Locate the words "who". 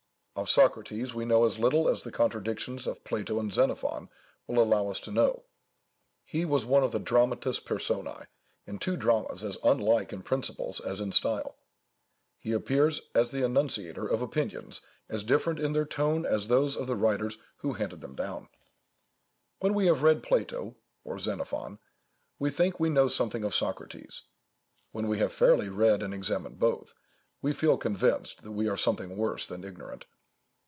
17.57-17.73